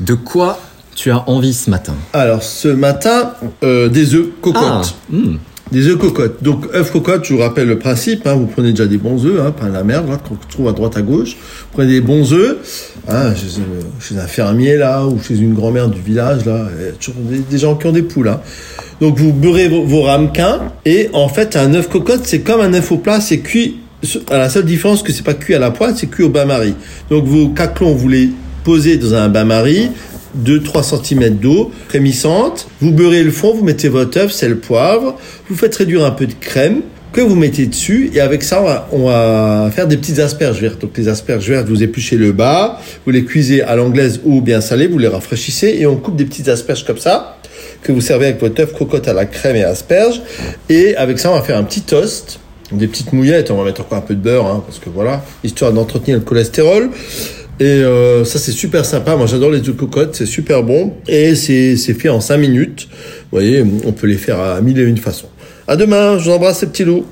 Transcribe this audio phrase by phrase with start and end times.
[0.00, 0.58] De quoi
[0.94, 4.64] tu as envie ce matin Alors, ce matin, euh, des œufs cocottes.
[4.64, 5.38] Ah, hmm.
[5.70, 6.42] Des œufs cocottes.
[6.42, 8.26] Donc, œufs cocottes, je vous rappelle le principe.
[8.26, 10.72] Hein, vous prenez déjà des bons œufs, hein, pas la merde là, qu'on trouve à
[10.72, 11.36] droite à gauche.
[11.36, 12.56] Vous prenez des bons œufs.
[13.06, 16.68] Hein, chez, euh, chez un fermier là, ou chez une grand-mère du village là,
[17.16, 18.28] des, des gens qui ont des poules.
[18.28, 18.40] Hein.
[19.00, 20.72] Donc, vous beurrez vos, vos ramequins.
[20.84, 23.80] Et en fait, un œuf cocotte, c'est comme un œuf au plat, c'est cuit.
[24.30, 26.74] À la seule différence que c'est pas cuit à la poêle, c'est cuit au bain-marie.
[27.10, 28.30] Donc, vos caclons, vous les
[28.68, 29.88] posez dans un bain-marie.
[30.44, 32.68] 2-3 cm d'eau frémissante.
[32.82, 35.16] Vous beurrez le fond, vous mettez votre œuf, sel, poivre.
[35.48, 36.82] Vous faites réduire un peu de crème
[37.14, 38.10] que vous mettez dessus.
[38.12, 40.82] Et avec ça, on va, faire des petites asperges vertes.
[40.82, 44.60] Donc les asperges vertes, vous épluchez le bas, vous les cuisez à l'anglaise ou bien
[44.60, 47.38] salées, vous les rafraîchissez et on coupe des petites asperges comme ça
[47.82, 50.20] que vous servez avec votre œuf cocotte à la crème et asperges.
[50.68, 52.38] Et avec ça, on va faire un petit toast.
[52.70, 55.24] Des petites mouillettes, on va mettre encore un peu de beurre, hein, parce que voilà,
[55.42, 56.90] histoire d'entretenir le cholestérol.
[57.60, 59.16] Et euh, ça, c'est super sympa.
[59.16, 60.14] Moi, j'adore les œufs cocottes.
[60.14, 60.94] C'est super bon.
[61.08, 62.88] Et c'est fait en 5 minutes.
[62.90, 65.28] Vous voyez, on peut les faire à mille et une façons.
[65.66, 66.18] À demain.
[66.18, 67.04] Je vous embrasse, ces petits loups.